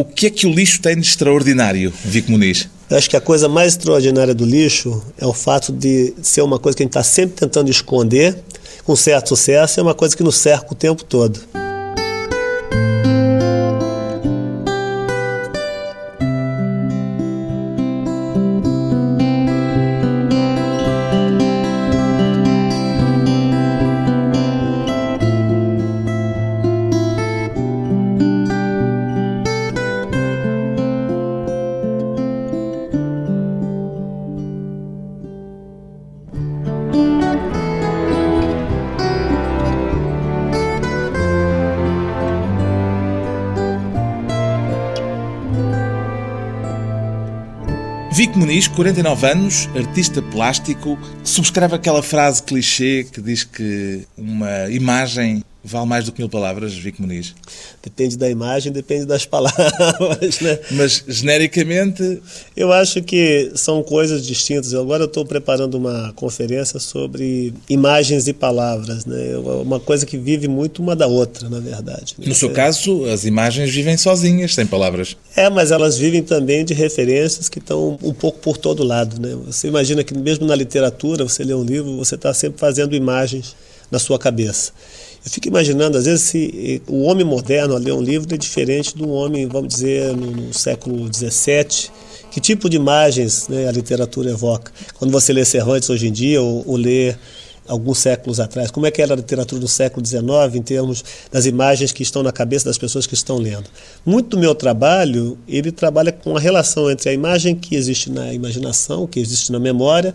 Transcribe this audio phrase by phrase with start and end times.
[0.00, 2.66] O que é que o lixo tem de extraordinário, Vico Muniz?
[2.88, 6.58] Eu acho que a coisa mais extraordinária do lixo é o fato de ser uma
[6.58, 8.34] coisa que a gente está sempre tentando esconder,
[8.82, 11.38] com certo sucesso, e é uma coisa que nos cerca o tempo todo.
[48.80, 56.06] 49 anos, artista plástico, subscreve aquela frase clichê que diz que uma imagem vale mais
[56.06, 57.34] do que mil palavras, Vico Muniz.
[57.82, 60.58] Depende da imagem, depende das palavras, né?
[60.72, 62.20] Mas, genericamente...
[62.54, 64.74] Eu acho que são coisas distintas.
[64.74, 69.36] Agora eu estou preparando uma conferência sobre imagens e palavras, né?
[69.38, 72.16] Uma coisa que vive muito uma da outra, na verdade.
[72.18, 75.16] No seu caso, as imagens vivem sozinhas, sem palavras.
[75.34, 79.34] É, mas elas vivem também de referências que estão um pouco por todo lado, né?
[79.46, 83.56] Você imagina que mesmo na literatura, você lê um livro, você está sempre fazendo imagens
[83.90, 84.72] na sua cabeça.
[85.24, 88.96] Eu fico imaginando, às vezes, se o homem moderno a ler um livro é diferente
[88.96, 91.90] do homem, vamos dizer, no, no século XVII.
[92.30, 94.72] Que tipo de imagens né, a literatura evoca?
[94.94, 97.14] Quando você lê Cervantes hoje em dia, ou, ou lê
[97.68, 101.46] alguns séculos atrás, como é que era a literatura do século XIX em termos das
[101.46, 103.68] imagens que estão na cabeça das pessoas que estão lendo.
[104.04, 108.32] Muito do meu trabalho, ele trabalha com a relação entre a imagem que existe na
[108.32, 110.14] imaginação, que existe na memória,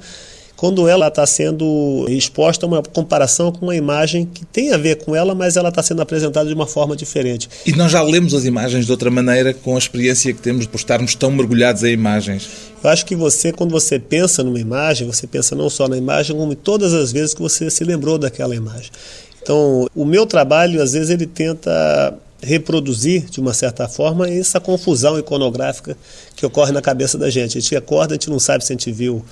[0.56, 5.03] quando ela está sendo exposta a uma comparação com uma imagem que tem a ver
[5.03, 7.50] com ela, mas ela está sendo apresentada de uma forma diferente.
[7.66, 10.78] E nós já lemos as imagens de outra maneira com a experiência que temos por
[10.78, 12.50] estarmos tão mergulhados em imagens.
[12.84, 16.36] Eu acho que você, quando você pensa numa imagem, você pensa não só na imagem,
[16.36, 18.91] como em todas as vezes que você se lembrou daquela imagem.
[19.41, 25.18] Então, o meu trabalho, às vezes, ele tenta reproduzir, de uma certa forma, essa confusão
[25.18, 25.97] iconográfica
[26.35, 27.57] que ocorre na cabeça da gente.
[27.57, 29.23] A gente acorda, a gente não sabe se a gente viu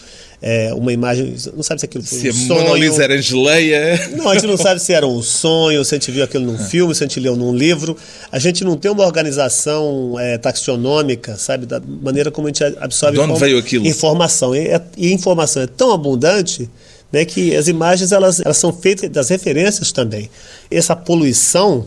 [0.41, 2.63] é, uma imagem, não sabe se aquilo foi se um sonho.
[2.63, 4.09] Mona Lisa era Angeleia.
[4.15, 6.57] Não, a gente não sabe se era um sonho, se a gente viu aquilo num
[6.57, 7.95] filme, se a gente leu num livro.
[8.31, 13.17] A gente não tem uma organização é, taxonômica, sabe, da maneira como a gente absorve
[13.17, 13.85] De onde veio aquilo?
[13.85, 14.55] informação.
[14.55, 16.69] E, e a informação é tão abundante
[17.11, 20.29] né, que as imagens elas, elas são feitas das referências também.
[20.71, 21.85] Essa poluição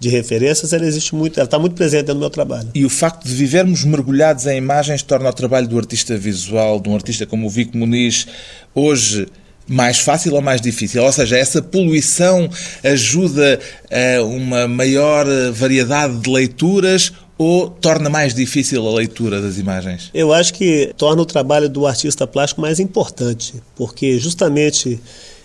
[0.00, 2.68] de referências, ela existe muito, ela está muito presente dentro do meu trabalho.
[2.74, 6.88] E o facto de vivermos mergulhados em imagens torna o trabalho do artista visual, de
[6.88, 8.26] um artista como o Vico Muniz,
[8.74, 9.26] hoje
[9.68, 11.02] mais fácil ou mais difícil?
[11.02, 12.48] Ou seja, essa poluição
[12.82, 13.60] ajuda
[13.90, 20.10] a uma maior variedade de leituras ou torna mais difícil a leitura das imagens?
[20.14, 24.98] Eu acho que torna o trabalho do artista plástico mais importante, porque justamente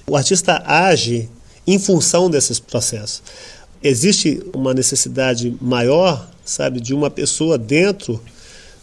[0.07, 1.29] o artista age
[1.67, 3.21] em função desses processos
[3.83, 8.21] existe uma necessidade maior, sabe, de uma pessoa dentro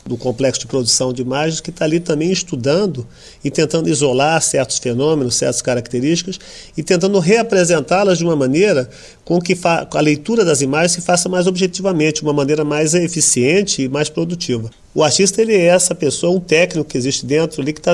[0.04, 3.06] do complexo de produção de imagens que está ali também estudando
[3.44, 6.38] e tentando isolar certos fenômenos, certas características
[6.76, 8.88] e tentando reapresentá-las de uma maneira
[9.24, 13.82] com que a leitura das imagens se faça mais objetivamente, de uma maneira mais eficiente
[13.82, 14.70] e mais produtiva.
[14.94, 17.92] O artista ele é essa pessoa, um técnico que existe dentro ali que está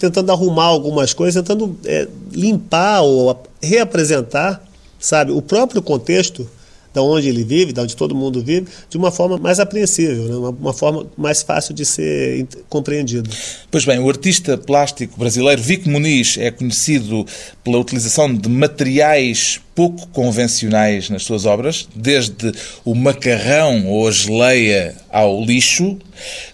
[0.00, 4.67] tentando arrumar algumas coisas, tentando é, limpar ou reapresentar
[4.98, 6.48] sabe, o próprio contexto
[6.92, 10.36] da onde ele vive, da onde todo mundo vive, de uma forma mais apreensível, né?
[10.36, 13.30] uma, uma, forma mais fácil de ser compreendido.
[13.70, 17.26] Pois bem, o artista plástico brasileiro Vico Muniz é conhecido
[17.62, 22.52] pela utilização de materiais pouco convencionais nas suas obras, desde
[22.84, 25.96] o macarrão ou a geleia ao lixo.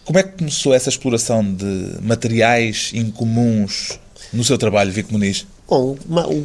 [0.04, 3.98] Como é que começou essa exploração de materiais incomuns
[4.32, 5.46] no seu trabalho, Vico Muniz?
[5.68, 5.96] Bom,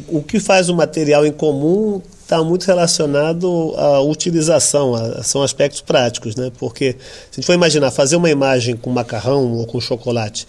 [0.08, 5.42] o, o que faz o material em comum está muito relacionado à utilização, a, são
[5.42, 6.50] aspectos práticos, né?
[6.58, 10.46] Porque se a gente for imaginar fazer uma imagem com macarrão ou com chocolate,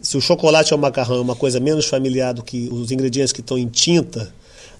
[0.00, 3.32] se o chocolate ou o macarrão é uma coisa menos familiar do que os ingredientes
[3.32, 4.32] que estão em tinta,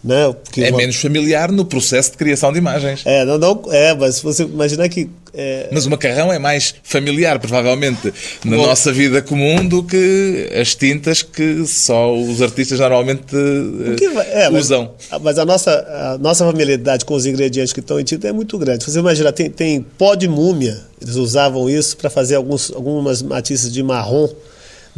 [0.02, 0.32] né?
[0.32, 0.78] Porque é uma...
[0.78, 3.02] menos familiar no processo de criação de imagens.
[3.04, 5.10] É, não, não, é mas se você imaginar que.
[5.40, 5.68] É...
[5.70, 8.12] Mas o macarrão é mais familiar, provavelmente,
[8.44, 13.36] na Bom, nossa vida comum do que as tintas que só os artistas normalmente
[14.32, 14.90] é, usam.
[15.08, 18.32] Mas, mas, a, nossa, a nossa familiaridade com os ingredientes que estão em tinta é
[18.32, 18.84] muito grande.
[18.84, 23.72] Você imaginar, tem, tem pó de múmia, eles usavam isso para fazer alguns, algumas matizes
[23.72, 24.28] de marrom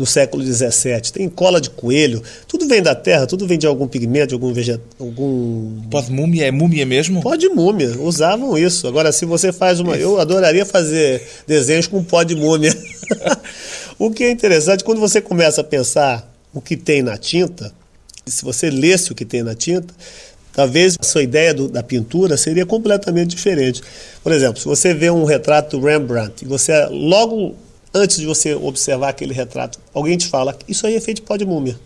[0.00, 3.86] no século XVII, tem cola de coelho, tudo vem da terra, tudo vem de algum
[3.86, 4.82] pigmento, de algum vegetal.
[4.98, 5.82] Algum...
[5.90, 7.20] Pó de múmia é múmia mesmo?
[7.20, 8.88] Pó de múmia, usavam isso.
[8.88, 9.94] Agora, se você faz uma.
[9.94, 10.04] Isso.
[10.04, 12.74] Eu adoraria fazer desenhos com pó de múmia.
[13.98, 17.70] o que é interessante, quando você começa a pensar o que tem na tinta,
[18.24, 19.92] se você lesse o que tem na tinta,
[20.50, 23.82] talvez a sua ideia do, da pintura seria completamente diferente.
[24.22, 27.54] Por exemplo, se você vê um retrato do Rembrandt e você logo
[27.92, 31.36] antes de você observar aquele retrato, alguém te fala, isso aí é feito de pó
[31.36, 31.78] de múmia.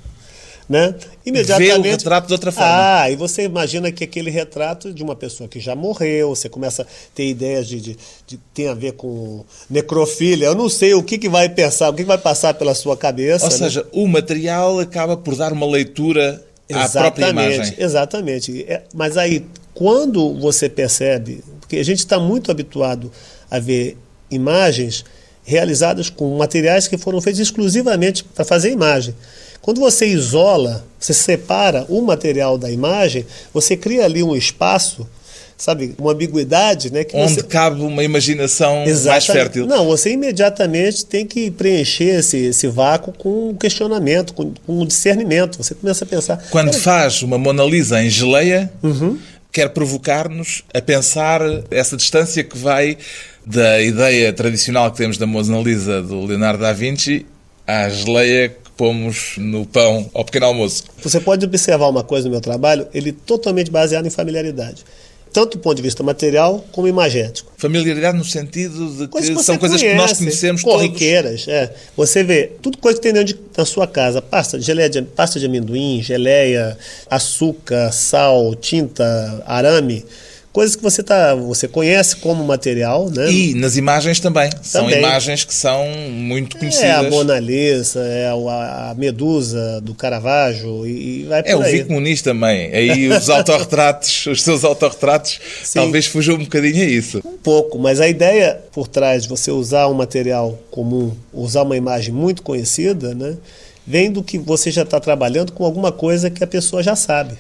[0.67, 0.95] Né?
[1.27, 1.83] Imediatamente.
[1.83, 2.71] Vê o retrato de outra forma.
[2.71, 6.83] Ah, e você imagina que aquele retrato de uma pessoa que já morreu, você começa
[6.83, 7.97] a ter ideias de, de,
[8.27, 10.47] de tem a ver com necrofilia.
[10.47, 12.97] Eu não sei o que, que vai pensar, o que, que vai passar pela sua
[12.97, 13.45] cabeça.
[13.45, 13.59] Ou né?
[13.59, 17.75] seja, o material acaba por dar uma leitura exatamente, à própria imagem.
[17.77, 18.65] Exatamente.
[18.67, 23.13] É, mas aí, quando você percebe, porque a gente está muito habituado
[23.51, 23.99] a ver
[24.31, 25.05] imagens
[25.45, 29.15] realizadas com materiais que foram feitos exclusivamente para fazer imagem.
[29.61, 35.09] Quando você isola, você separa o material da imagem, você cria ali um espaço,
[35.57, 37.07] sabe, uma ambiguidade, né?
[37.15, 37.43] Onde você...
[37.43, 39.09] cabe uma imaginação Exatamente.
[39.09, 39.67] mais fértil.
[39.67, 45.57] Não, você imediatamente tem que preencher esse, esse vácuo com questionamento, com, com discernimento.
[45.57, 46.45] Você começa a pensar.
[46.51, 49.19] Quando faz uma Mona Lisa em geleia, uhum.
[49.51, 52.99] quer provocar-nos a pensar essa distância que vai
[53.47, 57.27] da ideia tradicional que temos da Mona Lisa do Leonardo da Vinci
[57.67, 60.85] à geleia que pomos no pão ao pequeno almoço.
[61.03, 64.85] Você pode observar uma coisa no meu trabalho, ele é totalmente baseado em familiaridade.
[65.33, 67.53] Tanto do ponto de vista material como imagético.
[67.57, 71.49] Familiaridade no sentido de que, que são coisas conhece, que nós conhecemos corriqueiras, todos.
[71.49, 71.75] é.
[71.97, 75.41] Você vê, tudo coisa que tem dentro de, da sua casa, pasta, geleia de, pasta
[75.41, 76.79] de amendoim, geleia,
[77.11, 80.05] açúcar, sal, tinta, arame,
[80.55, 83.29] coisas que você tá, você conhece como material, né?
[83.29, 84.49] E nas imagens também.
[84.49, 84.63] também.
[84.63, 86.91] São imagens que são muito conhecidas.
[86.91, 91.93] É a Mona Lisa, é a, Medusa do Caravaggio e, vai por É o Vico
[91.93, 92.73] Muniz também.
[92.73, 95.41] Aí os autorretratos, os seus autorretratos,
[95.75, 97.21] talvez fujam um bocadinho a isso.
[97.25, 101.77] Um pouco, mas a ideia por trás de você usar um material comum, usar uma
[101.77, 103.37] imagem muito conhecida, né?
[103.85, 107.35] Vem do que você já está trabalhando com alguma coisa que a pessoa já sabe.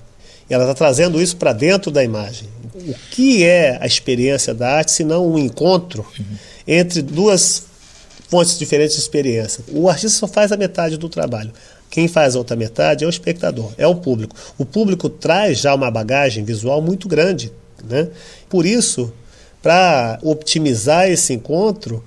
[0.50, 4.69] E ela está trazendo isso para dentro da imagem o que é a experiência da
[4.69, 6.05] arte, se não um encontro
[6.67, 7.65] entre duas
[8.29, 9.62] fontes diferentes de experiência.
[9.69, 11.53] O artista só faz a metade do trabalho.
[11.88, 14.35] Quem faz a outra metade é o espectador, é o público.
[14.59, 17.53] O público traz já uma bagagem visual muito grande.
[17.88, 18.09] Né?
[18.49, 19.12] Por isso,
[19.62, 22.03] para optimizar esse encontro,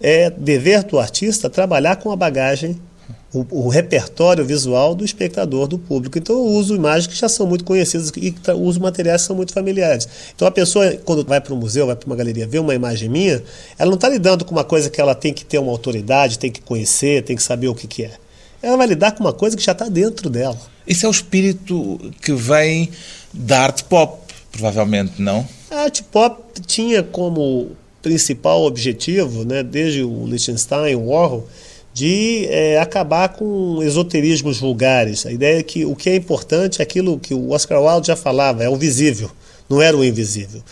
[0.00, 2.78] é dever do artista trabalhar com a bagagem
[3.32, 6.18] o, o, repertório visual do espectador, do público.
[6.18, 9.52] Então eu uso imagens que já são muito conhecidas e uso materiais que são muito
[9.52, 10.08] familiares.
[10.34, 13.08] Então a pessoa, quando vai para um museu, vai para uma galeria, vê uma imagem
[13.08, 13.42] minha,
[13.78, 16.50] ela não está lidando com uma coisa que ela tem que ter uma autoridade, tem
[16.50, 18.12] que conhecer, tem que saber o que, que é.
[18.62, 20.58] Ela vai lidar com uma coisa que já está dentro dela.
[20.86, 22.90] Isso é o espírito que vem
[23.32, 25.46] da arte pop, provavelmente, não?
[25.70, 27.70] A arte pop tinha como
[28.02, 31.46] principal objetivo, né, desde o Liechtenstein, o Warhol,
[31.92, 35.26] de é, acabar com esoterismos vulgares.
[35.26, 38.16] A ideia é que o que é importante é aquilo que o Oscar Wilde já
[38.16, 39.30] falava, é o visível,
[39.68, 40.62] não era o invisível.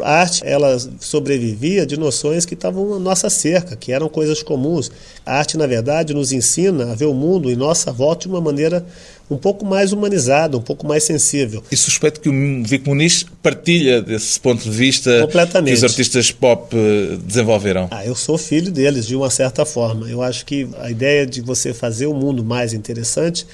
[0.00, 4.90] A arte ela sobrevivia de noções que estavam na nossa cerca, que eram coisas comuns.
[5.26, 8.40] A arte, na verdade, nos ensina a ver o mundo em nossa volta de uma
[8.40, 8.86] maneira
[9.30, 11.62] um pouco mais humanizada, um pouco mais sensível.
[11.70, 12.32] E suspeito que o
[12.64, 15.28] Vic Muniz partilha desse ponto de vista
[15.64, 17.88] que os artistas pop eh, desenvolveram.
[17.92, 20.10] Ah, eu sou filho deles, de uma certa forma.
[20.10, 23.46] Eu acho que a ideia de você fazer o mundo mais interessante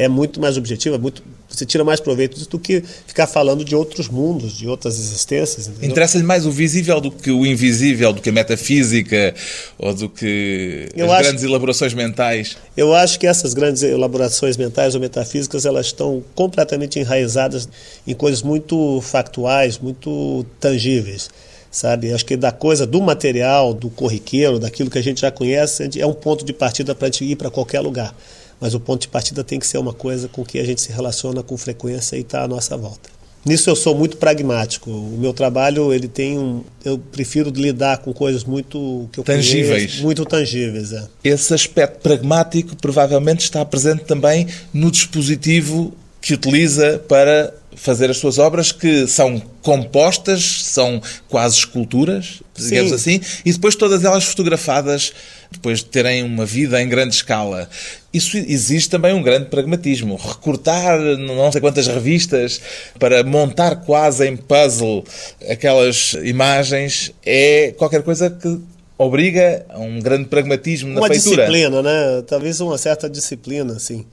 [0.00, 3.62] é muito mais objetiva, é muito, você tira mais proveito disso do que ficar falando
[3.62, 5.70] de outros mundos, de outras existências.
[5.82, 9.34] Interessa-lhe mais o visível do que o invisível, do que a metafísica
[9.76, 12.56] ou do que eu as acho, grandes elaborações mentais?
[12.74, 17.68] Eu acho que essas grandes elaborações mentais ou metafísicas elas estão completamente enraizadas
[18.06, 21.28] em coisas muito factuais, muito tangíveis
[21.70, 22.12] sabe?
[22.12, 26.04] Acho que da coisa do material, do corriqueiro, daquilo que a gente já conhece, é
[26.04, 28.12] um ponto de partida para a gente ir para qualquer lugar
[28.60, 30.92] mas o ponto de partida tem que ser uma coisa com que a gente se
[30.92, 33.08] relaciona com frequência e está à nossa volta.
[33.44, 34.90] Nisso eu sou muito pragmático.
[34.90, 39.84] O meu trabalho ele tem um, eu prefiro lidar com coisas muito que eu tangíveis,
[39.84, 40.92] conheço, muito tangíveis.
[40.92, 41.04] É.
[41.24, 48.38] Esse aspecto pragmático provavelmente está presente também no dispositivo que utiliza para fazer as suas
[48.38, 52.94] obras, que são compostas, são quase esculturas, digamos Sim.
[52.94, 55.14] assim, e depois todas elas fotografadas,
[55.50, 57.70] depois de terem uma vida em grande escala.
[58.12, 60.16] Isso exige também um grande pragmatismo.
[60.16, 62.60] Recortar não sei quantas revistas
[62.98, 65.04] para montar quase em puzzle
[65.48, 68.60] aquelas imagens é qualquer coisa que
[68.98, 71.44] obriga a um grande pragmatismo na uma feitura.
[71.44, 72.22] Uma disciplina, né?
[72.26, 74.04] Talvez uma certa disciplina, sim.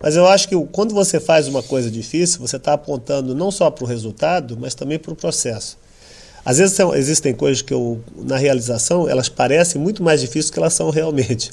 [0.00, 3.70] Mas eu acho que quando você faz uma coisa difícil, você está apontando não só
[3.70, 5.78] para o resultado, mas também para o processo.
[6.44, 10.52] Às vezes são, existem coisas que eu, na realização, elas parecem muito mais difíceis do
[10.54, 11.50] que elas são realmente.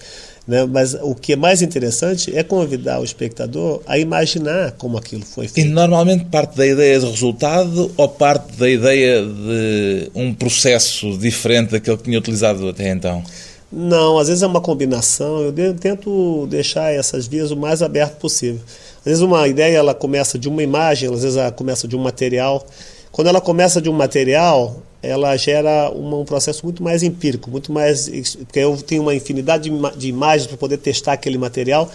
[0.48, 0.66] Né?
[0.66, 5.48] Mas o que é mais interessante é convidar o espectador a imaginar como aquilo foi
[5.48, 5.68] feito.
[5.68, 11.70] E normalmente parte da ideia de resultado ou parte da ideia de um processo diferente
[11.70, 13.24] daquele que tinha utilizado até então?
[13.72, 15.42] Não, às vezes é uma combinação.
[15.42, 18.60] Eu tento deixar essas vias o mais aberto possível.
[19.02, 22.00] Às vezes uma ideia ela começa de uma imagem, às vezes ela começa de um
[22.00, 22.66] material.
[23.12, 27.72] Quando ela começa de um material, ela gera uma, um processo muito mais empírico, muito
[27.72, 31.90] mais porque eu tenho uma infinidade de, de imagens para poder testar aquele material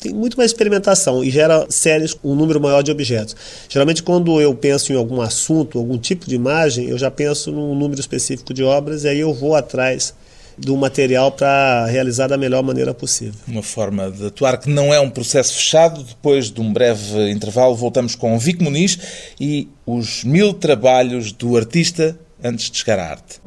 [0.00, 3.34] tem muito mais experimentação e gera séries com um número maior de objetos.
[3.68, 7.74] Geralmente, quando eu penso em algum assunto, algum tipo de imagem, eu já penso num
[7.74, 10.14] número específico de obras e aí eu vou atrás
[10.58, 13.40] do material para realizar da melhor maneira possível.
[13.46, 16.02] Uma forma de atuar que não é um processo fechado.
[16.02, 18.98] Depois de um breve intervalo, voltamos com Vic Muniz
[19.40, 23.40] e os mil trabalhos do artista antes de chegar à arte.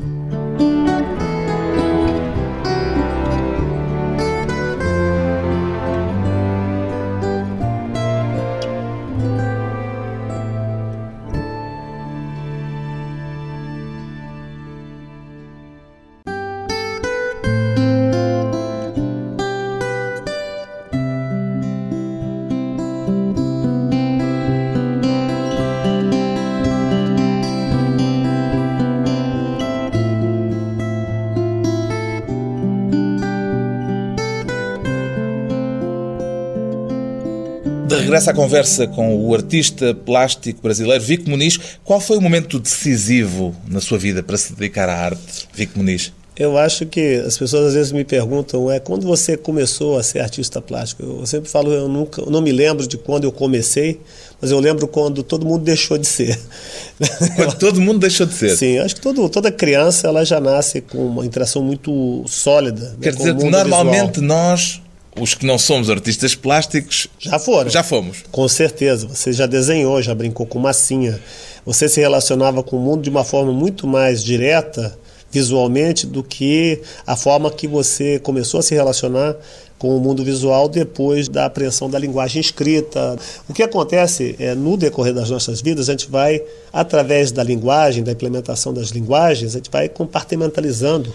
[38.32, 43.82] À conversa com o artista plástico brasileiro Vico Muniz, qual foi o momento decisivo na
[43.82, 46.14] sua vida para se dedicar à arte, Vico Muniz?
[46.38, 50.20] Eu acho que as pessoas às vezes me perguntam é quando você começou a ser
[50.20, 51.04] artista plástico.
[51.04, 54.00] Eu sempre falo eu nunca, eu não me lembro de quando eu comecei,
[54.42, 56.40] mas eu lembro quando todo mundo deixou de ser.
[57.36, 58.56] Quando todo mundo deixou de ser.
[58.56, 62.92] Sim, acho que todo, toda criança ela já nasce com uma interação muito sólida.
[62.92, 64.28] Né, Quer né, dizer que normalmente visual.
[64.28, 64.82] nós
[65.20, 67.70] os que não somos artistas plásticos já foram.
[67.70, 68.24] Já fomos.
[68.32, 69.08] Com certeza.
[69.08, 71.20] Você já desenhou, já brincou com massinha.
[71.66, 74.98] Você se relacionava com o mundo de uma forma muito mais direta
[75.32, 79.36] visualmente do que a forma que você começou a se relacionar
[79.80, 83.18] com o mundo visual depois da apreensão da linguagem escrita.
[83.48, 88.04] O que acontece é no decorrer das nossas vidas, a gente vai através da linguagem,
[88.04, 91.12] da implementação das linguagens, a gente vai compartimentalizando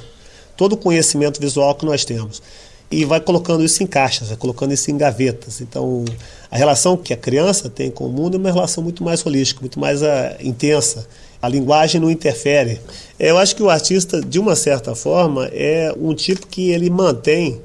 [0.57, 2.43] todo o conhecimento visual que nós temos
[2.91, 5.61] e vai colocando isso em caixas, vai colocando isso em gavetas.
[5.61, 6.05] Então,
[6.51, 9.61] a relação que a criança tem com o mundo é uma relação muito mais holística,
[9.61, 10.07] muito mais uh,
[10.41, 11.07] intensa.
[11.43, 12.81] A linguagem não interfere.
[13.19, 17.61] Eu acho que o artista, de uma certa forma, é um tipo que ele mantém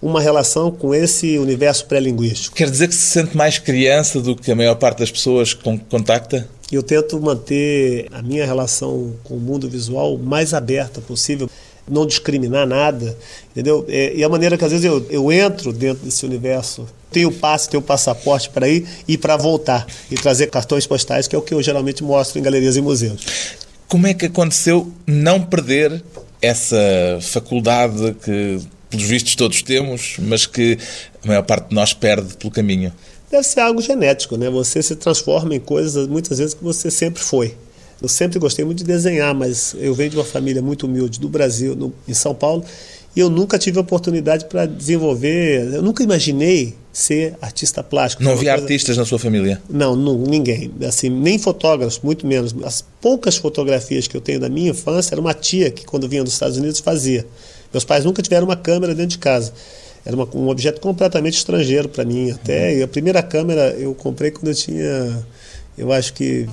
[0.00, 2.54] uma relação com esse universo pré-linguístico.
[2.54, 5.78] Quer dizer que se sente mais criança do que a maior parte das pessoas que
[5.90, 6.48] contacta?
[6.70, 11.48] Eu tento manter a minha relação com o mundo visual mais aberta possível
[11.90, 13.16] não discriminar nada,
[13.50, 13.84] entendeu?
[13.88, 17.68] É, e a maneira que às vezes eu, eu entro dentro desse universo, tenho passe,
[17.68, 21.54] tenho passaporte para ir e para voltar e trazer cartões postais, que é o que
[21.54, 23.24] eu geralmente mostro em galerias e museus.
[23.88, 26.02] Como é que aconteceu não perder
[26.42, 26.76] essa
[27.20, 30.78] faculdade que, pelos vistos, todos temos, mas que
[31.24, 32.92] a maior parte de nós perde pelo caminho?
[33.30, 34.48] Deve ser algo genético, né?
[34.48, 37.54] Você se transforma em coisas muitas vezes que você sempre foi.
[38.00, 41.28] Eu sempre gostei muito de desenhar, mas eu venho de uma família muito humilde do
[41.28, 42.64] Brasil, no, em São Paulo,
[43.16, 45.74] e eu nunca tive oportunidade para desenvolver.
[45.74, 48.22] Eu nunca imaginei ser artista plástico.
[48.22, 48.62] Não havia coisa...
[48.62, 49.60] artistas na sua família?
[49.68, 50.70] Não, não, ninguém.
[50.86, 52.54] Assim, nem fotógrafos, muito menos.
[52.62, 56.22] As poucas fotografias que eu tenho da minha infância era uma tia que, quando vinha
[56.22, 57.26] dos Estados Unidos, fazia.
[57.72, 59.52] Meus pais nunca tiveram uma câmera dentro de casa.
[60.04, 62.30] Era uma, um objeto completamente estrangeiro para mim.
[62.30, 62.84] Até uhum.
[62.84, 65.26] a primeira câmera eu comprei quando eu tinha
[65.78, 66.46] eu acho que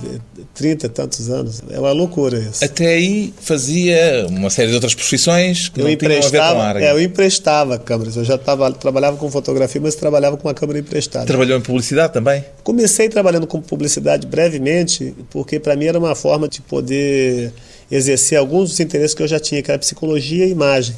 [0.54, 1.60] 30 e tantos anos.
[1.68, 2.64] É uma loucura isso.
[2.64, 6.54] Até aí fazia uma série de outras profissões que eu não emprestava, tinham a ver
[6.54, 6.84] com a área.
[6.84, 8.16] É, eu emprestava câmeras.
[8.16, 11.26] Eu já tava, trabalhava com fotografia, mas trabalhava com uma câmera emprestada.
[11.26, 12.44] Trabalhou em publicidade também?
[12.62, 17.52] Comecei trabalhando com publicidade brevemente, porque para mim era uma forma de poder
[17.90, 20.94] exercer alguns dos interesses que eu já tinha, que era psicologia e imagem.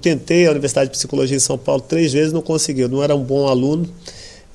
[0.00, 2.82] Tentei a Universidade de Psicologia em São Paulo três vezes, não consegui.
[2.82, 3.86] Eu não era um bom aluno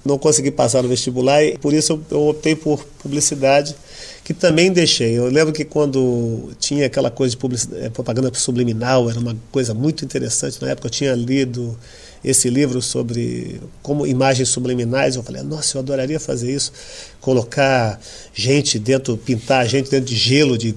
[0.06, 3.76] não consegui passar no vestibular e por isso eu, optei por publicidade,
[4.24, 5.18] que também deixei.
[5.18, 10.04] Eu lembro que quando tinha aquela coisa de eh, propaganda subliminal, era uma coisa muito
[10.04, 10.62] interessante.
[10.62, 11.78] Na época eu tinha lido
[12.24, 15.16] esse livro sobre como imagens subliminais.
[15.16, 16.72] Eu falei, nossa, eu adoraria fazer isso,
[17.20, 18.00] colocar
[18.34, 20.58] gente dentro, pintar gente dentro de gelo.
[20.58, 20.76] De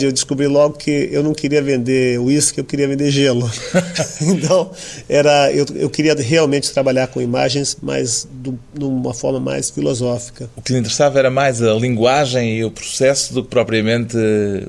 [0.00, 3.50] Eu descobri logo que eu não queria vender uísque, eu queria vender gelo.
[4.22, 4.70] então,
[5.08, 10.48] era, eu, eu queria realmente trabalhar com imagens, mas de uma forma mais filosófica.
[10.56, 14.16] O que lhe interessava era mais a linguagem e o processo do que propriamente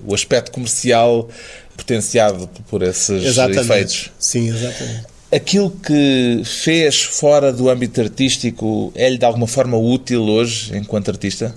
[0.05, 1.29] o aspecto comercial
[1.75, 3.59] potenciado por esses exatamente.
[3.59, 4.11] efeitos.
[4.19, 5.10] Sim, exatamente.
[5.31, 11.53] Aquilo que fez fora do âmbito artístico é-lhe de alguma forma útil hoje, enquanto artista?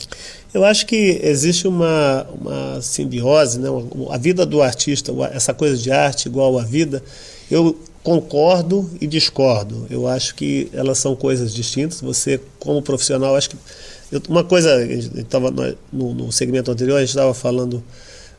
[0.52, 3.68] Eu acho que existe uma, uma simbiose, né?
[4.10, 7.02] a vida do artista, essa coisa de arte igual à vida,
[7.50, 9.88] eu concordo e discordo.
[9.90, 12.00] Eu acho que elas são coisas distintas.
[12.00, 13.56] Você, como profissional, acho que.
[14.28, 14.84] Uma coisa,
[15.16, 15.50] estava
[15.92, 17.82] no, no segmento anterior, a gente estava falando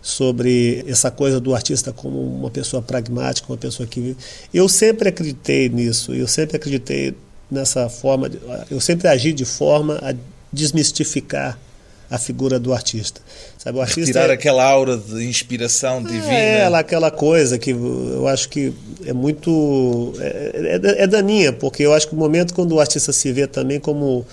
[0.06, 4.18] sobre essa coisa do artista como uma pessoa pragmática, uma pessoa que vive.
[4.54, 7.16] Eu sempre acreditei nisso, eu sempre acreditei
[7.50, 10.14] nessa forma, de, eu sempre agi de forma a
[10.54, 11.58] desmistificar
[12.08, 13.20] a figura do artista.
[13.58, 16.32] Sabe, o artista Retirar é, aquela aura de inspiração divina.
[16.32, 18.72] É, ela, aquela coisa que eu acho que
[19.08, 20.14] é muito.
[20.20, 23.48] É, é, é daninha, porque eu acho que o momento quando o artista se vê
[23.48, 24.24] também como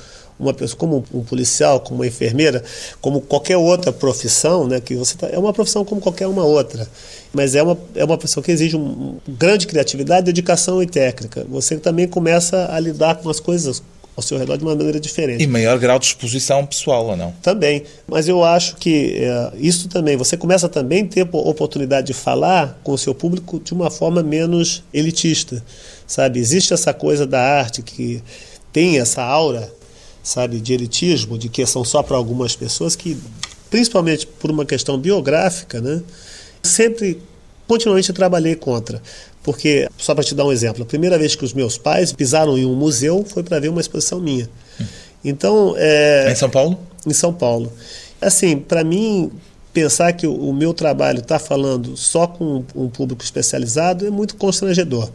[0.43, 2.63] uma pessoa, como um policial, como uma enfermeira,
[3.01, 6.87] como qualquer outra profissão, né, que você tá, é uma profissão como qualquer uma outra,
[7.33, 11.47] mas é uma, é uma profissão que exige um, grande criatividade, dedicação e técnica.
[11.49, 13.83] Você também começa a lidar com as coisas
[14.15, 15.43] ao seu redor de uma maneira diferente.
[15.43, 17.33] E maior grau de exposição pessoal, ou não?
[17.43, 17.85] Também.
[18.07, 22.79] Mas eu acho que é, isso também, você começa também a ter oportunidade de falar
[22.83, 25.65] com o seu público de uma forma menos elitista,
[26.07, 26.39] sabe?
[26.41, 28.23] Existe essa coisa da arte que
[28.73, 29.73] tem essa aura
[30.23, 33.19] sabe, de elitismo, de que são só para algumas pessoas, que,
[33.71, 36.02] principalmente por uma questão biográfica, né,
[36.62, 37.21] sempre
[37.67, 39.02] continuamente trabalhei contra.
[39.43, 42.57] Porque, só para te dar um exemplo, a primeira vez que os meus pais pisaram
[42.57, 44.49] em um museu foi para ver uma exposição minha.
[45.25, 45.75] Então.
[45.76, 46.79] É, em São Paulo?
[47.07, 47.73] Em São Paulo.
[48.21, 49.33] Assim, para mim,
[49.73, 55.11] pensar que o, meu trabalho está falando só com um público especializado é muito constrangedor.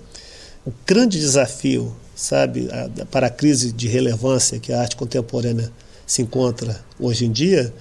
[0.65, 5.71] O grande desafio sabe, a, para a crise de relevância que a arte contemporânea
[6.05, 7.71] se encontra hoje em dia,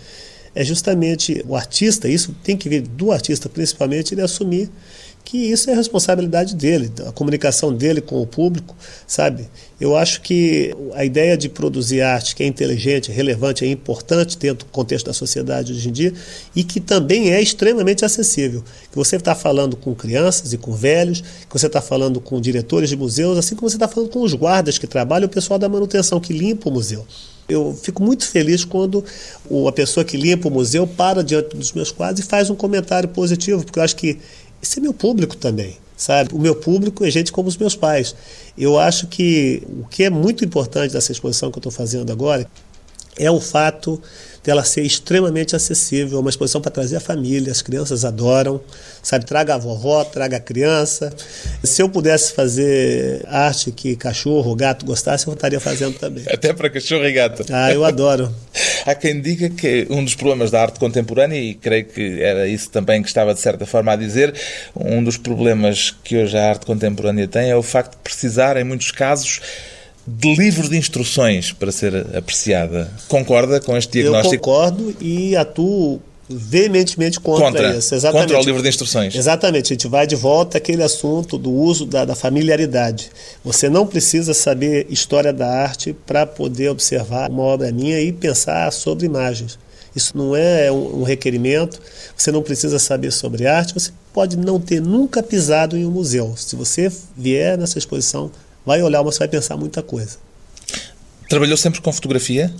[0.55, 4.71] é justamente o artista, isso tem que vir do artista principalmente, ele assumir
[5.27, 8.77] que isso é responsabilidade dele, a comunicação dele com o público,
[9.09, 9.49] sabe?
[9.81, 14.65] Eu acho que a ideia de produzir arte que é inteligente, relevante, é importante dentro
[14.65, 16.15] do contexto da sociedade hoje em dia
[16.55, 18.63] e que também é extremamente acessível.
[18.89, 22.89] Que você está falando com crianças e com velhos, que você está falando com diretores
[22.89, 25.69] de museus, assim como você está falando com os guardas que trabalham, o pessoal da
[25.69, 27.05] manutenção que limpa o museu.
[27.49, 29.05] Eu fico muito feliz quando
[29.69, 33.09] a pessoa que limpa o museu para diante dos meus quadros e faz um comentário
[33.09, 34.19] positivo, porque eu acho que
[34.63, 36.35] esse é meu público também, sabe?
[36.35, 38.15] O meu público é gente como os meus pais.
[38.57, 42.49] Eu acho que o que é muito importante dessa exposição que eu estou fazendo agora
[43.19, 44.01] é o fato
[44.47, 48.61] dela ser extremamente acessível, uma exposição para trazer a família, as crianças adoram,
[49.03, 51.13] sabe, traga a vovó, traga a criança.
[51.65, 56.25] Se eu pudesse fazer arte que cachorro, gato gostasse, eu estaria fazendo também.
[56.29, 57.45] Até para cachorro e gato.
[57.51, 58.33] Ah, eu adoro.
[58.87, 62.71] Há quem diga que um dos problemas da arte contemporânea, e creio que era isso
[62.71, 64.33] também que estava de certa forma a dizer,
[64.77, 68.63] um dos problemas que hoje a arte contemporânea tem é o facto de precisar, em
[68.63, 69.41] muitos casos,
[70.07, 72.91] de livros de instruções para ser apreciada.
[73.09, 74.35] Concorda com este diagnóstico?
[74.35, 77.95] Eu concordo e atuo veementemente contra, contra isso.
[77.95, 78.29] Exatamente.
[78.29, 79.15] Contra o livro de instruções.
[79.15, 79.73] Exatamente.
[79.73, 83.11] A gente vai de volta àquele assunto do uso da, da familiaridade.
[83.45, 88.73] Você não precisa saber história da arte para poder observar uma obra minha e pensar
[88.73, 89.59] sobre imagens.
[89.95, 91.81] Isso não é um, um requerimento.
[92.17, 93.75] Você não precisa saber sobre arte.
[93.75, 96.35] Você pode não ter nunca pisado em um museu.
[96.37, 98.31] Se você vier nessa exposição,
[98.67, 100.19] vai olhar, mas vai pensar muita coisa.
[101.29, 102.53] Trabalhou sempre com fotografia?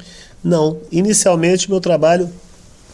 [0.43, 0.79] Não.
[0.91, 2.31] Inicialmente, meu trabalho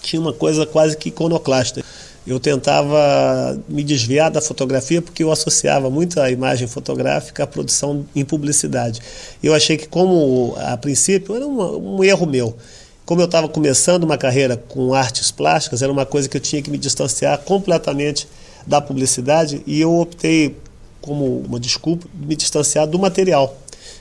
[0.01, 1.85] tinha uma coisa quase que iconoclasta.
[2.27, 8.07] Eu tentava me desviar da fotografia porque eu associava muito a imagem fotográfica à produção
[8.15, 9.01] em publicidade.
[9.43, 12.57] Eu achei que, como a princípio, era um, um erro meu.
[13.05, 16.63] Como eu estava começando uma carreira com artes plásticas, era uma coisa que eu tinha
[16.63, 18.29] que me distanciar completamente
[18.65, 20.57] da publicidade e eu optei
[21.03, 23.55] como uma desculpa, me distanciar do material.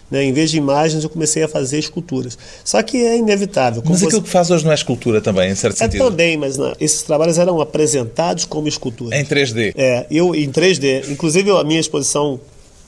[0.09, 0.23] Né?
[0.23, 2.37] Em vez de imagens, eu comecei a fazer esculturas.
[2.63, 3.81] Só que é inevitável.
[3.85, 4.21] Mas aquilo você...
[4.21, 6.03] que faz hoje não é escultura também, em certo é sentido?
[6.03, 9.17] É também, mas não, esses trabalhos eram apresentados como escultura.
[9.17, 9.73] Em 3D?
[9.75, 11.09] É, eu em 3D.
[11.09, 12.39] Inclusive, a minha exposição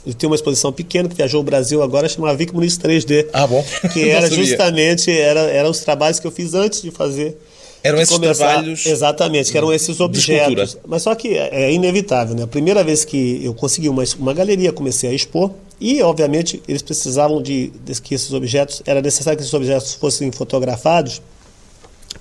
[0.06, 3.28] eu tenho uma exposição pequena que viajou o Brasil agora, chamada Vic Muniz 3D.
[3.32, 3.64] Ah, bom.
[3.94, 7.38] Que era justamente, era, eram os trabalhos que eu fiz antes de fazer
[7.84, 8.86] eram esses começar, trabalhos.
[8.86, 10.78] Exatamente, que eram esses objetos.
[10.88, 12.44] Mas só que é, é inevitável, né?
[12.44, 16.82] A primeira vez que eu consegui uma, uma galeria, comecei a expor E, obviamente, eles
[16.82, 21.22] precisavam de, de que esses objetos, era necessário que esses objetos fossem fotografados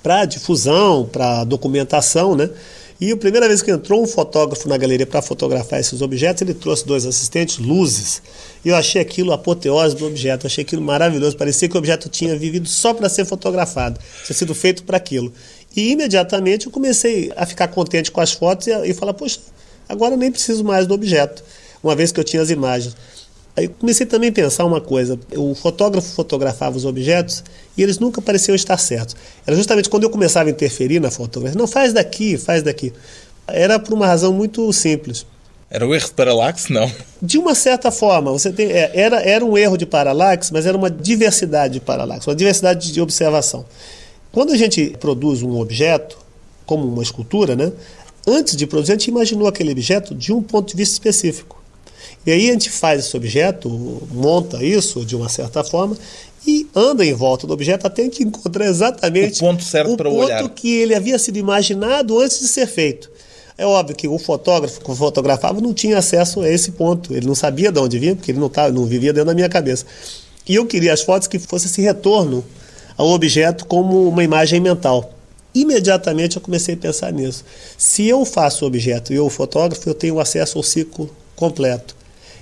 [0.03, 2.51] para difusão, para documentação, né?
[3.03, 6.55] E a primeira vez que entrou um fotógrafo na galeria para fotografar esses objetos, ele
[6.55, 8.23] trouxe dois assistentes, luzes.
[8.65, 11.37] E eu achei aquilo a apoteose do objeto, achei aquilo maravilhoso.
[11.37, 15.33] Parecia que o objeto tinha vivido só para ser fotografado, tinha sido feito para aquilo.
[15.75, 19.41] E imediatamente eu comecei a ficar contente com as fotos e, e falar: poxa,
[19.89, 21.43] agora nem preciso mais do objeto,
[21.83, 22.95] uma vez que eu tinha as imagens.
[23.55, 27.45] Aí comecei também a pensar uma coisa: o fotógrafo fotografava os objetos
[27.77, 29.15] e eles nunca pareciam estar certos.
[29.47, 32.93] Era justamente quando eu começava a interferir na fotografia: não, faz daqui, faz daqui.
[33.47, 35.27] Era por uma razão muito simples.
[35.69, 36.91] Era o erro de paralaxe, não?
[37.21, 40.77] De uma certa forma, você tem, é, era, era um erro de paralaxe, mas era
[40.77, 43.65] uma diversidade de paralaxe, uma diversidade de observação.
[44.31, 46.19] Quando a gente produz um objeto,
[46.67, 47.73] como uma escultura, né,
[48.27, 51.62] antes de produzir, a gente imaginou aquele objeto de um ponto de vista específico.
[52.27, 53.69] E aí a gente faz esse objeto,
[54.11, 55.97] monta isso de uma certa forma
[56.47, 60.13] e anda em volta do objeto até que encontrar exatamente o ponto certo para o
[60.13, 60.49] ponto olhar.
[60.51, 63.11] que ele havia sido imaginado antes de ser feito.
[63.57, 67.15] É óbvio que o fotógrafo que fotografava não tinha acesso a esse ponto.
[67.15, 69.49] Ele não sabia de onde vinha, porque ele não, tava, não vivia dentro da minha
[69.49, 69.85] cabeça.
[70.49, 72.45] E eu queria as fotos que fosse esse retorno
[72.97, 75.13] ao objeto como uma imagem mental.
[75.55, 77.45] Imediatamente eu comecei a pensar nisso.
[77.77, 81.95] Se eu faço o objeto e eu o fotógrafo, eu tenho acesso ao ciclo completo.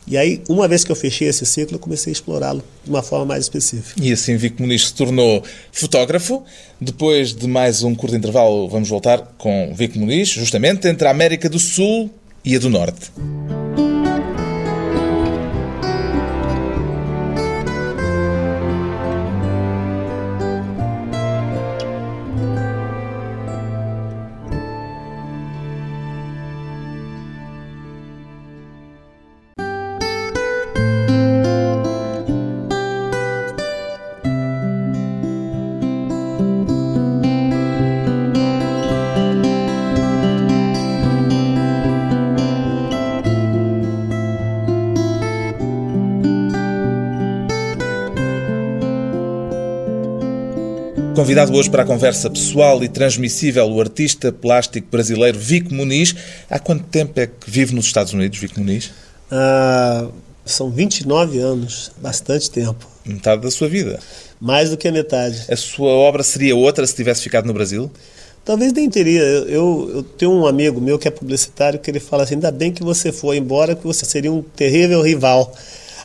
[0.06, 3.02] E aí, uma vez que eu fechei esse ciclo, eu comecei a explorá-lo de uma
[3.02, 4.02] forma mais específica.
[4.02, 6.42] E assim Vico Muniz se tornou fotógrafo.
[6.80, 11.48] Depois de mais um curto intervalo, vamos voltar com Vico Muniz, justamente entre a América
[11.48, 12.10] do Sul
[12.44, 13.12] e a do Norte.
[51.20, 56.16] Convidado hoje para a conversa pessoal e transmissível, o artista plástico brasileiro Vico Muniz.
[56.48, 58.90] Há quanto tempo é que vive nos Estados Unidos, Vico Muniz?
[59.30, 60.08] Ah,
[60.46, 62.88] são 29 anos, bastante tempo.
[63.04, 64.00] Metade da sua vida.
[64.40, 65.44] Mais do que a metade.
[65.50, 67.90] A sua obra seria outra se tivesse ficado no Brasil?
[68.42, 69.20] Talvez nem teria.
[69.20, 72.72] Eu, eu, tenho um amigo meu que é publicitário que ele fala assim: ainda bem
[72.72, 75.52] que você foi embora, que você seria um terrível rival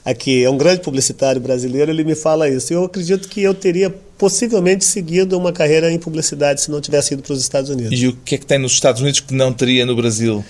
[0.05, 0.43] aqui.
[0.43, 2.71] É um grande publicitário brasileiro, ele me fala isso.
[2.71, 7.23] Eu acredito que eu teria possivelmente seguido uma carreira em publicidade se não tivesse ido
[7.23, 7.99] para os Estados Unidos.
[7.99, 10.45] E o que é que tem nos Estados Unidos que não teria no Brasil?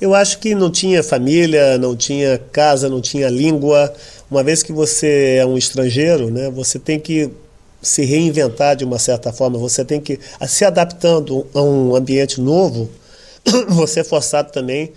[0.00, 3.92] Eu acho que não tinha família, não tinha casa, não tinha língua.
[4.30, 7.30] Uma vez que você é um estrangeiro, né, você tem que
[7.82, 12.90] se reinventar de uma certa forma, você tem que se adaptando a um ambiente novo,
[13.68, 14.92] você é forçado também